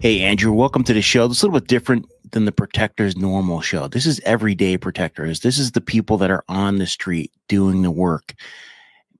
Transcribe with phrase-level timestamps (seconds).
[0.00, 1.24] Hey, Andrew, welcome to the show.
[1.24, 3.88] It's a little bit different than the Protectors normal show.
[3.88, 5.40] This is everyday Protectors.
[5.40, 8.34] This is the people that are on the street doing the work,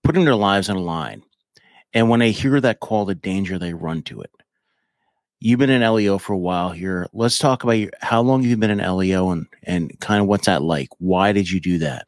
[0.04, 1.24] putting their lives on the line.
[1.92, 4.30] And when they hear that call to danger, they run to it.
[5.40, 7.08] You've been in LEO for a while here.
[7.12, 10.46] Let's talk about your, how long you've been in LEO and, and kind of what's
[10.46, 10.90] that like?
[10.98, 12.06] Why did you do that?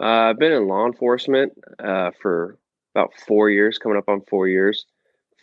[0.00, 2.56] Uh, I've been in law enforcement uh, for
[2.94, 4.86] about four years, coming up on four years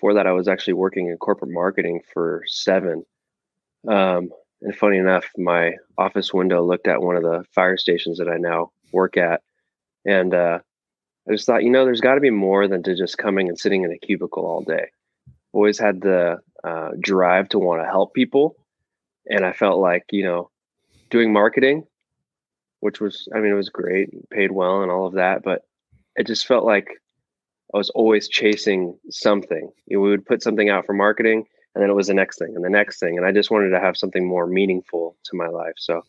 [0.03, 3.05] before that, I was actually working in corporate marketing for seven.
[3.87, 4.31] Um,
[4.61, 8.35] and funny enough, my office window looked at one of the fire stations that I
[8.35, 9.39] now work at.
[10.05, 10.59] And uh,
[11.25, 13.57] I just thought, you know, there's got to be more than to just coming and
[13.57, 14.87] sitting in a cubicle all day.
[15.53, 18.57] Always had the uh, drive to want to help people.
[19.29, 20.49] And I felt like, you know,
[21.11, 21.85] doing marketing,
[22.81, 25.43] which was, I mean, it was great, paid well and all of that.
[25.43, 25.61] But
[26.17, 26.89] it just felt like
[27.73, 29.71] I was always chasing something.
[29.87, 32.37] You know, we would put something out for marketing, and then it was the next
[32.37, 35.35] thing and the next thing, and I just wanted to have something more meaningful to
[35.35, 35.73] my life.
[35.77, 36.03] So,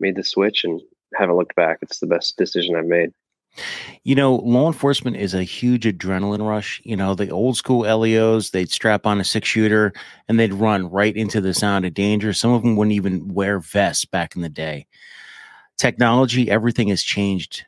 [0.00, 0.80] made the switch and
[1.14, 1.78] haven't looked back.
[1.82, 3.12] It's the best decision I've made.
[4.02, 6.80] You know, law enforcement is a huge adrenaline rush.
[6.84, 9.92] You know, the old school LEOs, they'd strap on a six shooter
[10.26, 12.32] and they'd run right into the sound of danger.
[12.32, 14.86] Some of them wouldn't even wear vests back in the day.
[15.76, 17.66] Technology, everything has changed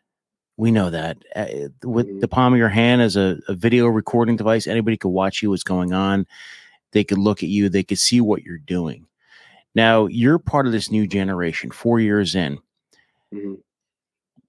[0.56, 1.46] we know that uh,
[1.82, 2.20] with mm-hmm.
[2.20, 5.50] the palm of your hand as a, a, video recording device, anybody could watch you
[5.50, 6.26] what's going on.
[6.92, 7.68] They could look at you.
[7.68, 9.06] They could see what you're doing.
[9.74, 11.70] Now you're part of this new generation.
[11.70, 12.58] Four years in,
[13.32, 13.54] mm-hmm.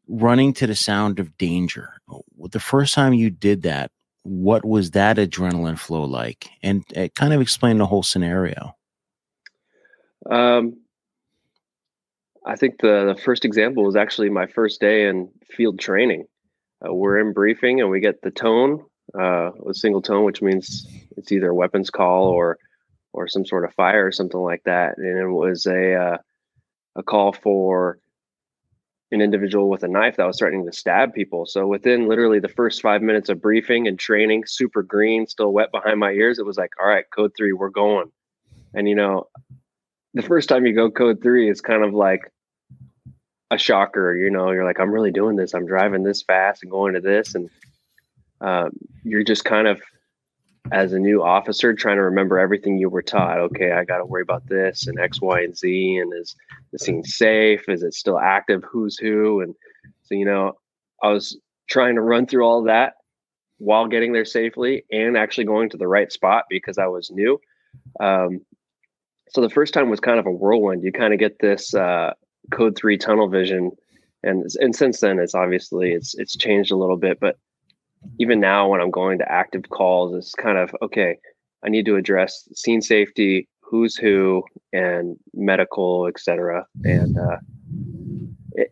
[0.07, 1.93] running to the sound of danger.
[2.51, 6.49] The first time you did that, what was that adrenaline flow like?
[6.61, 8.75] And it uh, kind of explain the whole scenario.
[10.29, 10.77] Um,
[12.45, 16.25] I think the, the first example was actually my first day in field training.
[16.85, 18.85] Uh, we're in briefing and we get the tone,
[19.17, 22.57] uh, a single tone, which means it's either a weapons call or
[23.13, 24.97] or some sort of fire or something like that.
[24.97, 26.17] And it was a uh,
[26.95, 27.97] a call for
[29.11, 31.45] an individual with a knife that was threatening to stab people.
[31.45, 35.71] So within literally the first five minutes of briefing and training, super green, still wet
[35.71, 38.11] behind my ears, it was like, all right, code three, we're going.
[38.73, 39.27] And you know,
[40.13, 42.31] the first time you go code three is kind of like
[43.51, 44.15] a shocker.
[44.15, 45.53] You know, you're like, I'm really doing this.
[45.53, 47.49] I'm driving this fast and going to this, and
[48.41, 48.71] um,
[49.03, 49.81] you're just kind of
[50.71, 53.39] as a new officer trying to remember everything you were taught.
[53.39, 56.35] Okay, I got to worry about this and X, Y, and Z, and is
[56.71, 57.63] the scene safe?
[57.67, 58.63] Is it still active?
[58.69, 59.41] Who's who?
[59.41, 59.55] And
[60.03, 60.53] so you know,
[61.03, 61.37] I was
[61.69, 62.93] trying to run through all that
[63.57, 67.39] while getting there safely and actually going to the right spot because I was new.
[67.99, 68.41] Um,
[69.29, 70.83] so the first time was kind of a whirlwind.
[70.83, 72.13] You kind of get this uh,
[72.51, 73.71] code three tunnel vision.
[74.23, 77.37] And and since then it's obviously it's it's changed a little bit but
[78.19, 81.17] even now when i'm going to active calls it's kind of okay
[81.63, 87.37] i need to address scene safety who's who and medical etc and uh,
[88.53, 88.71] it,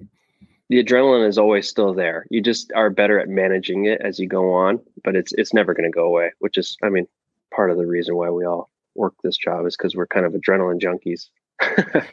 [0.69, 2.25] the adrenaline is always still there.
[2.31, 5.73] You just are better at managing it as you go on but it's it's never
[5.73, 7.07] going to go away which is i mean
[7.53, 10.33] part of the reason why we all work this job is because we're kind of
[10.33, 11.29] adrenaline junkies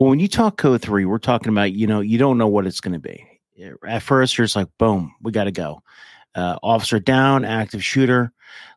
[0.00, 2.66] well, when you talk code three, we're talking about, you know, you don't know what
[2.66, 3.26] it's going to be.
[3.86, 5.82] At first, you're just like, boom, we got to go.
[6.34, 8.32] Uh, officer down, active shooter.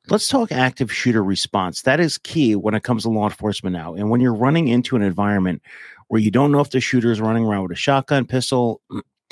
[0.10, 1.84] Let's talk active shooter response.
[1.84, 3.94] That is key when it comes to law enforcement now.
[3.94, 5.62] And when you're running into an environment
[6.10, 8.82] where you don't know if the shooter is running around with a shotgun, pistol,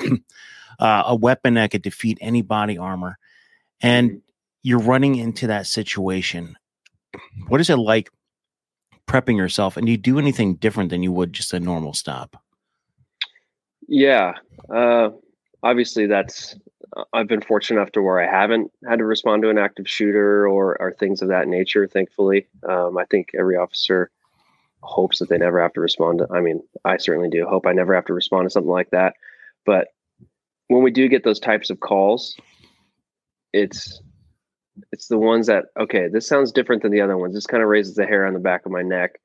[0.00, 3.18] uh, a weapon that could defeat any body armor,
[3.82, 4.22] and
[4.62, 6.56] you're running into that situation,
[7.48, 8.08] what is it like
[9.06, 12.36] prepping yourself and do you do anything different than you would just a normal stop?
[13.88, 14.34] Yeah
[14.70, 15.10] uh,
[15.62, 16.56] obviously that's
[16.96, 19.88] uh, i've been fortunate enough to where i haven't had to respond to an active
[19.88, 22.46] shooter or, or things of that nature thankfully.
[22.68, 24.10] Um, i think every officer
[24.82, 27.72] hopes that they never have to respond to i mean i certainly do hope i
[27.72, 29.14] never have to respond to something like that.
[29.64, 29.88] But
[30.66, 32.36] when we do get those types of calls
[33.52, 34.00] it's
[34.90, 37.34] it's the ones that okay this sounds different than the other ones.
[37.34, 39.20] This kind of raises the hair on the back of my neck.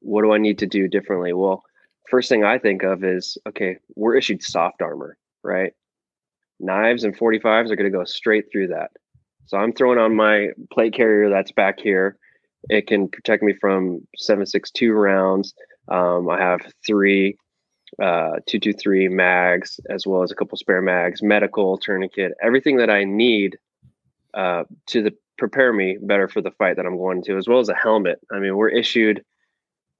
[0.00, 1.32] What do i need to do differently?
[1.32, 1.64] Well
[2.08, 5.72] first thing i think of is okay we're issued soft armor right?
[6.60, 8.90] Knives and 45s are going to go straight through that.
[9.46, 12.16] So i'm throwing on my plate carrier that's back here.
[12.68, 15.54] It can protect me from 762 rounds.
[15.88, 17.36] Um, i have three
[18.00, 23.04] uh, 223 mags as well as a couple spare mags medical tourniquet everything that i
[23.04, 23.58] need
[24.34, 27.58] uh, to the prepare me better for the fight that I'm going to, as well
[27.58, 28.20] as a helmet.
[28.30, 29.24] I mean, we're issued.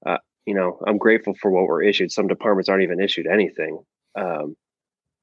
[0.05, 2.11] Uh, you know, I'm grateful for what we're issued.
[2.11, 3.83] Some departments aren't even issued anything,
[4.15, 4.55] um,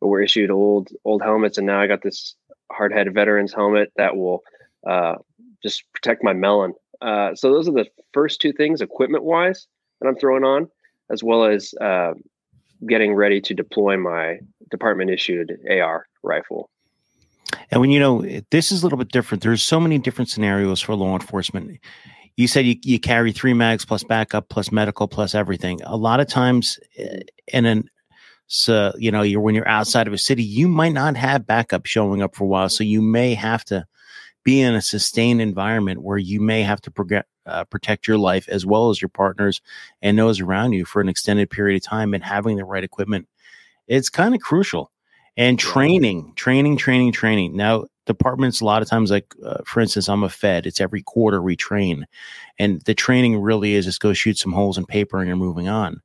[0.01, 2.35] but we're issued old old helmets, and now I got this
[2.73, 4.43] hard head veterans helmet that will
[4.87, 5.17] uh,
[5.63, 9.67] just protect my melon Uh, so those are the first two things, equipment wise,
[10.01, 10.69] that I'm throwing on,
[11.11, 12.13] as well as uh,
[12.87, 14.39] getting ready to deploy my
[14.71, 16.71] department issued AR rifle.
[17.71, 20.81] And when you know this is a little bit different, there's so many different scenarios
[20.81, 21.79] for law enforcement.
[22.37, 25.81] You said you, you carry three mags plus backup plus medical plus everything.
[25.85, 27.91] A lot of times, eh, in an
[28.47, 31.87] so you know you're when you're outside of a city, you might not have backup
[31.87, 33.87] showing up for a while, so you may have to
[34.45, 38.49] be in a sustained environment where you may have to prog- uh, protect your life
[38.49, 39.61] as well as your partners
[40.03, 43.29] and those around you for an extended period of time and having the right equipment
[43.87, 44.90] it's kind of crucial
[45.37, 47.57] and training training training training.
[47.57, 50.67] Now departments a lot of times like uh, for instance i'm a fed.
[50.67, 52.07] It's every quarter we train.
[52.59, 55.69] And the training really is just go shoot some holes in paper and you're moving
[55.69, 56.01] on.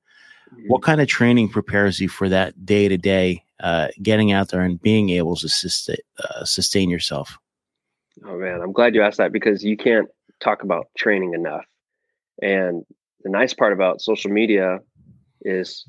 [0.54, 0.68] Mm-hmm.
[0.68, 3.44] what kind of training prepares you for that day to day
[4.02, 7.40] getting out there and being able to sustain, uh, sustain yourself?
[8.24, 8.62] Oh man.
[8.62, 10.08] I'm glad you asked that because you can't
[10.40, 11.66] talk about training enough.
[12.42, 12.86] And
[13.24, 14.80] the nice part about social media
[15.42, 15.86] is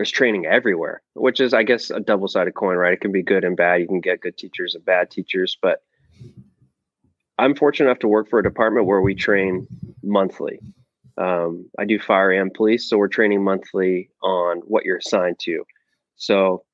[0.00, 2.94] there's training everywhere, which is, I guess, a double sided coin, right?
[2.94, 3.82] It can be good and bad.
[3.82, 5.58] You can get good teachers and bad teachers.
[5.60, 5.82] But
[7.38, 9.66] I'm fortunate enough to work for a department where we train
[10.02, 10.58] monthly.
[11.18, 15.64] Um, I do fire and police, so we're training monthly on what you're assigned to.
[16.16, 16.64] So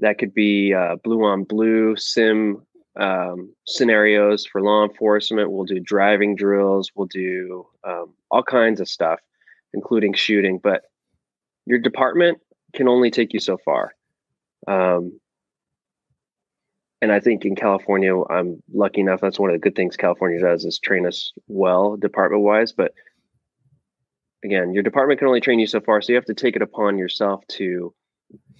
[0.00, 2.60] that could be uh, blue on blue, sim
[3.00, 5.50] um, scenarios for law enforcement.
[5.50, 6.92] We'll do driving drills.
[6.94, 9.20] We'll do um, all kinds of stuff,
[9.72, 10.60] including shooting.
[10.62, 10.82] But
[11.64, 12.42] your department
[12.74, 13.92] can only take you so far.
[14.66, 15.20] Um,
[17.02, 19.20] and I think in California, I'm lucky enough.
[19.20, 22.72] That's one of the good things California does is train us well, department wise.
[22.72, 22.92] But
[24.44, 26.62] again, your department can only train you so far, so you have to take it
[26.62, 27.94] upon yourself to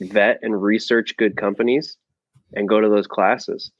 [0.01, 1.97] vet and research good companies
[2.55, 3.71] and go to those classes.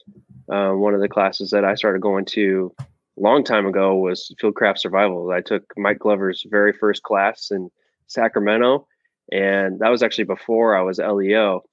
[0.51, 2.85] Uh, one of the classes that I started going to a
[3.21, 5.31] long time ago was Fieldcraft Survival.
[5.31, 7.69] I took Mike Glover's very first class in
[8.07, 8.87] Sacramento,
[9.31, 11.63] and that was actually before I was LEO.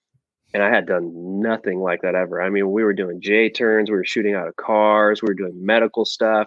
[0.53, 2.41] And I had done nothing like that ever.
[2.41, 5.35] I mean, we were doing J turns, we were shooting out of cars, we were
[5.35, 6.47] doing medical stuff.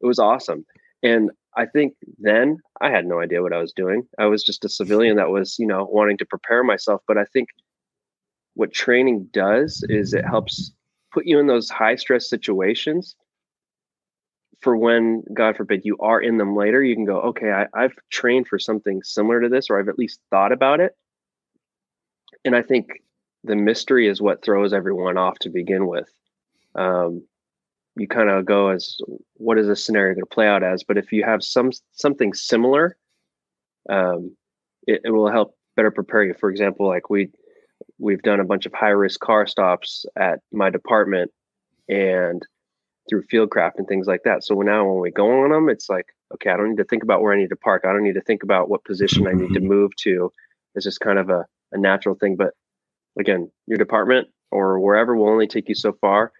[0.00, 0.66] It was awesome.
[1.02, 4.06] And I think then I had no idea what I was doing.
[4.18, 7.02] I was just a civilian that was, you know, wanting to prepare myself.
[7.06, 7.48] But I think
[8.54, 10.72] what training does is it helps
[11.12, 13.14] put you in those high stress situations
[14.60, 17.94] for when god forbid you are in them later you can go okay I, i've
[18.10, 20.96] trained for something similar to this or i've at least thought about it.
[22.44, 22.88] And i think
[23.46, 26.10] the mystery is what throws everyone off to begin with.
[26.74, 27.22] Um,
[27.96, 28.98] you kind of go as
[29.34, 30.82] what is this scenario going to play out as?
[30.84, 32.96] But if you have some something similar
[33.88, 34.36] um,
[34.86, 36.34] it, it will help better prepare you.
[36.34, 37.30] For example like we
[37.98, 41.30] we've done a bunch of high risk car stops at my department
[41.88, 42.42] and
[43.08, 44.44] through fieldcraft and things like that.
[44.44, 47.02] So now when we go on them, it's like, okay, I don't need to think
[47.02, 47.84] about where I need to park.
[47.84, 49.68] I don't need to think about what position I need to mm-hmm.
[49.68, 50.32] move to.
[50.74, 52.36] It's just kind of a, a natural thing.
[52.36, 52.54] But
[53.18, 56.32] again, your department or wherever will only take you so far.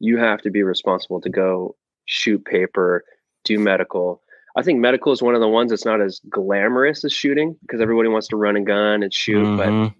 [0.00, 1.76] You have to be responsible to go
[2.06, 3.04] shoot paper,
[3.44, 4.22] do medical.
[4.56, 7.80] I think medical is one of the ones that's not as glamorous as shooting because
[7.80, 9.84] everybody wants to run a gun and shoot, mm-hmm.
[9.84, 9.92] but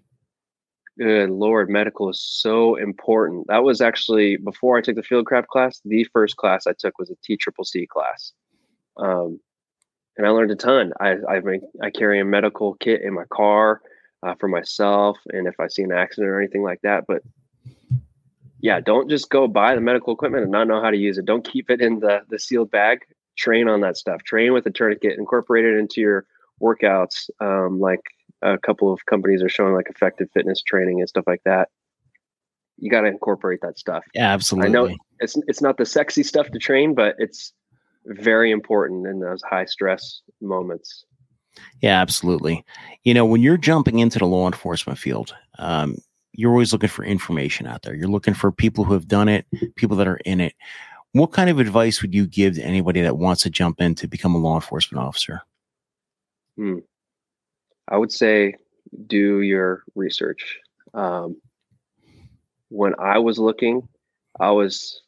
[0.99, 3.47] Good Lord, medical is so important.
[3.47, 5.79] That was actually before I took the fieldcraft class.
[5.85, 8.33] The first class I took was a T triple C class,
[8.97, 9.39] um,
[10.17, 10.91] and I learned a ton.
[10.99, 13.81] I I, make, I carry a medical kit in my car
[14.23, 17.05] uh, for myself, and if I see an accident or anything like that.
[17.07, 17.21] But
[18.59, 21.23] yeah, don't just go buy the medical equipment and not know how to use it.
[21.23, 23.05] Don't keep it in the the sealed bag.
[23.37, 24.21] Train on that stuff.
[24.23, 25.17] Train with a tourniquet.
[25.17, 26.25] Incorporate it into your
[26.61, 28.01] workouts, um, like
[28.41, 31.69] a couple of companies are showing like effective fitness training and stuff like that.
[32.77, 34.03] You got to incorporate that stuff.
[34.13, 34.69] Yeah, absolutely.
[34.69, 37.53] I know it's it's not the sexy stuff to train, but it's
[38.05, 41.05] very important in those high stress moments.
[41.81, 42.63] Yeah, absolutely.
[43.03, 45.97] You know, when you're jumping into the law enforcement field, um,
[46.33, 47.95] you're always looking for information out there.
[47.95, 50.53] You're looking for people who have done it, people that are in it.
[51.11, 54.07] What kind of advice would you give to anybody that wants to jump in to
[54.07, 55.41] become a law enforcement officer?
[56.55, 56.79] Hmm.
[57.89, 58.55] I would say
[59.07, 60.59] do your research.
[60.93, 61.41] Um,
[62.69, 63.87] when I was looking,
[64.39, 65.01] I was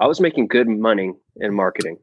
[0.00, 1.98] I was making good money in marketing,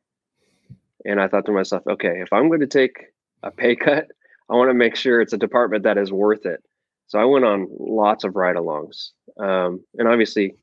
[1.05, 3.08] and I thought to myself, okay, if I'm going to take
[3.43, 4.08] a pay cut,
[4.50, 6.63] I want to make sure it's a department that is worth it.
[7.08, 10.55] So I went on lots of ride-alongs, um, and obviously,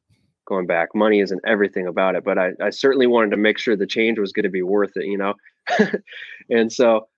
[0.47, 3.77] going back, money isn't everything about it, but I, I certainly wanted to make sure
[3.77, 5.35] the change was going to be worth it, you know.
[6.51, 7.09] and so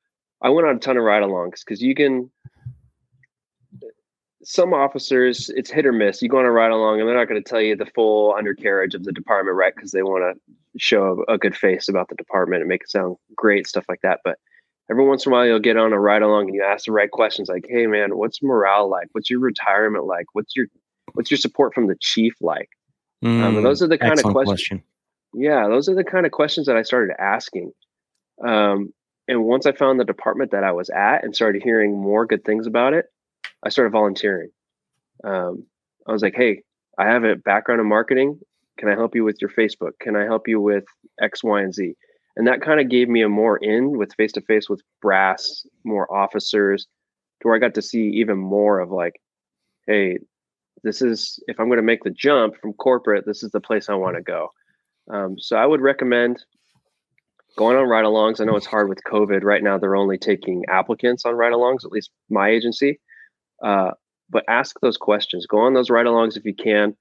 [0.42, 2.30] I went on a ton of ride alongs because you can.
[4.44, 6.22] Some officers, it's hit or miss.
[6.22, 8.34] You go on a ride along, and they're not going to tell you the full
[8.34, 9.74] undercarriage of the department, right?
[9.74, 12.90] Because they want to show a, a good face about the department and make it
[12.90, 14.20] sound great, stuff like that.
[14.24, 14.38] But
[14.90, 16.92] every once in a while, you'll get on a ride along and you ask the
[16.92, 19.08] right questions, like, "Hey, man, what's morale like?
[19.12, 20.26] What's your retirement like?
[20.32, 20.66] What's your
[21.14, 22.70] what's your support from the chief like?"
[23.24, 24.44] Mm, um, those are the kind of questions.
[24.46, 24.82] Question.
[25.34, 27.72] Yeah, those are the kind of questions that I started asking.
[28.46, 28.94] Um,
[29.28, 32.44] and once I found the department that I was at and started hearing more good
[32.44, 33.06] things about it,
[33.62, 34.50] I started volunteering.
[35.22, 35.66] Um,
[36.06, 36.62] I was like, hey,
[36.98, 38.40] I have a background in marketing.
[38.78, 39.92] Can I help you with your Facebook?
[40.00, 40.84] Can I help you with
[41.20, 41.94] X, Y, and Z?
[42.36, 45.66] And that kind of gave me a more in with face to face with brass,
[45.84, 46.86] more officers,
[47.40, 49.20] to where I got to see even more of like,
[49.86, 50.18] hey,
[50.84, 53.88] this is if I'm going to make the jump from corporate, this is the place
[53.88, 54.48] I want to go.
[55.12, 56.44] Um, so I would recommend
[57.58, 58.40] going on ride alongs.
[58.40, 59.76] I know it's hard with COVID right now.
[59.78, 63.00] They're only taking applicants on ride alongs, at least my agency.
[63.62, 63.90] Uh,
[64.30, 65.44] but ask those questions.
[65.44, 66.96] Go on those ride alongs if you can.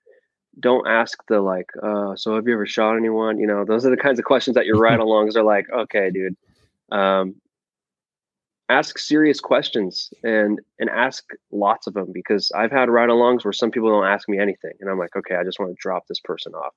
[0.59, 3.37] Don't ask the like, uh, so have you ever shot anyone?
[3.37, 6.09] You know, those are the kinds of questions that your ride alongs are like, okay,
[6.09, 6.35] dude.
[6.91, 7.35] Um,
[8.69, 13.53] ask serious questions and and ask lots of them because I've had ride alongs where
[13.53, 16.07] some people don't ask me anything, and I'm like, okay, I just want to drop
[16.07, 16.73] this person off.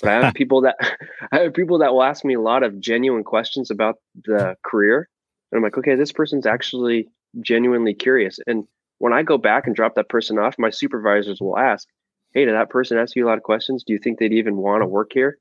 [0.00, 0.76] But I have people that
[1.32, 5.08] I have people that will ask me a lot of genuine questions about the career.
[5.50, 7.08] And I'm like, okay, this person's actually
[7.40, 8.38] genuinely curious.
[8.46, 8.64] And
[8.98, 11.86] when I go back and drop that person off, my supervisors will ask,
[12.32, 13.84] Hey, did that person ask you a lot of questions?
[13.84, 15.38] Do you think they'd even want to work here?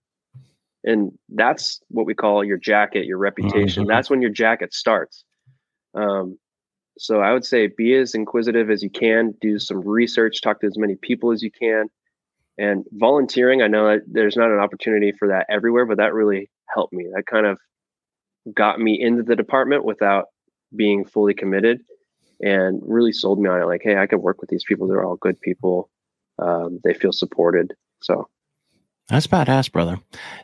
[0.83, 3.83] And that's what we call your jacket, your reputation.
[3.83, 3.89] Mm-hmm.
[3.89, 5.23] That's when your jacket starts.
[5.95, 6.37] Um,
[6.97, 10.67] so I would say be as inquisitive as you can, do some research, talk to
[10.67, 11.85] as many people as you can.
[12.57, 16.49] And volunteering, I know that there's not an opportunity for that everywhere, but that really
[16.73, 17.07] helped me.
[17.13, 17.57] That kind of
[18.53, 20.25] got me into the department without
[20.75, 21.81] being fully committed
[22.41, 23.65] and really sold me on it.
[23.65, 24.87] Like, hey, I can work with these people.
[24.87, 25.89] They're all good people.
[26.39, 27.73] Um, they feel supported.
[28.01, 28.27] So
[29.09, 29.99] that's badass, brother.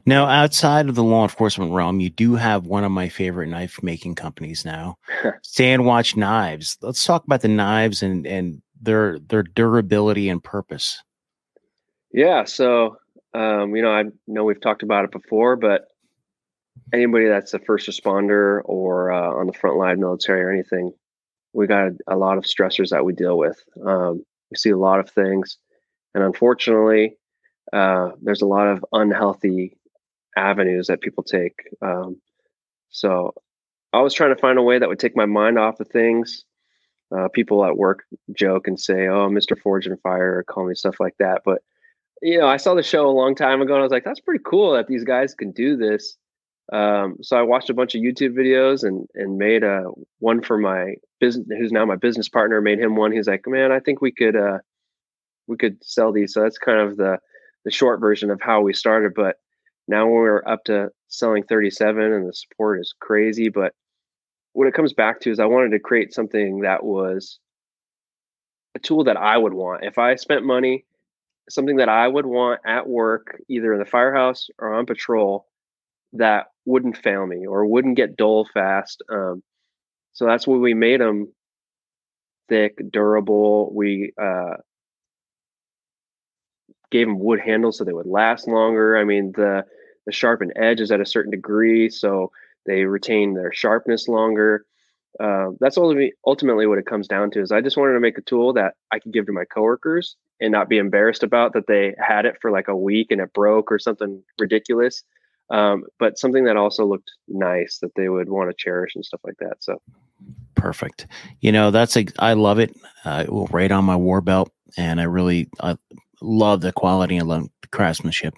[0.06, 3.82] Now, outside of the law enforcement realm, you do have one of my favorite knife
[3.82, 4.98] making companies now,
[5.44, 6.78] Stand Watch Knives.
[6.82, 11.02] Let's talk about the knives and and their their durability and purpose.
[12.12, 12.44] Yeah.
[12.46, 12.98] So,
[13.34, 15.88] um, you know, I know we've talked about it before, but
[16.94, 20.92] anybody that's a first responder or uh, on the front line military or anything,
[21.54, 23.62] we got a lot of stressors that we deal with.
[23.86, 25.58] Um, we see a lot of things.
[26.16, 27.18] And unfortunately,
[27.72, 29.78] uh, there's a lot of unhealthy
[30.38, 31.56] avenues that people take.
[31.82, 32.22] Um,
[32.90, 33.34] so
[33.94, 36.44] I was trying to find a way that would take my mind off of things.
[37.16, 39.60] Uh, people at work joke and say, "Oh, Mr.
[39.60, 41.42] Forged in Fire," call me stuff like that.
[41.44, 41.62] But
[42.22, 44.20] you know, I saw the show a long time ago and I was like, that's
[44.20, 46.18] pretty cool that these guys can do this.
[46.72, 49.86] Um, so I watched a bunch of YouTube videos and and made a
[50.20, 52.62] one for my business, who's now my business partner.
[52.62, 53.12] Made him one.
[53.12, 54.60] He's like, man, I think we could uh,
[55.48, 56.34] we could sell these.
[56.34, 57.18] So that's kind of the
[57.66, 59.14] the short version of how we started.
[59.16, 59.38] But
[59.88, 63.50] now we're up to selling 37, and the support is crazy.
[63.50, 63.74] But
[64.54, 67.40] what it comes back to is I wanted to create something that was
[68.76, 69.84] a tool that I would want.
[69.84, 70.86] If I spent money
[71.50, 75.48] something that I would want at work, either in the firehouse or on patrol,
[76.14, 79.04] that wouldn't fail me or wouldn't get dull fast.
[79.12, 79.44] Um,
[80.14, 81.34] so that's why we made them
[82.48, 83.72] thick, durable.
[83.74, 84.58] We uh,
[86.92, 88.98] gave them wood handles so they would last longer.
[88.98, 89.66] I mean, the
[90.06, 92.32] the sharpened edge is at a certain degree, so
[92.66, 94.66] they retain their sharpness longer.
[95.20, 97.42] Uh, that's ultimately what it comes down to.
[97.42, 100.16] Is I just wanted to make a tool that I could give to my coworkers
[100.42, 103.34] and not be embarrassed about that they had it for like a week and it
[103.34, 105.04] broke or something ridiculous.
[105.50, 109.22] Um, but something that also looked nice that they would want to cherish and stuff
[109.24, 109.58] like that.
[109.60, 109.82] So
[110.56, 111.08] perfect.
[111.42, 112.76] You know, that's a, I love it.
[113.04, 114.52] Uh, it will right on my war belt.
[114.78, 115.78] And I really I
[116.22, 118.36] love the quality and love the craftsmanship.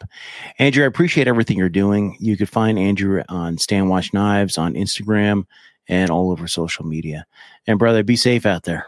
[0.60, 2.16] Andrew, I appreciate everything you're doing.
[2.20, 5.46] You could find Andrew on Stand Watch Knives on Instagram
[5.90, 7.26] and all over social media.
[7.68, 8.86] And brother, be safe out there.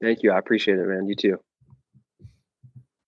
[0.00, 0.32] Thank you.
[0.32, 1.06] I appreciate it, man.
[1.06, 1.38] You too.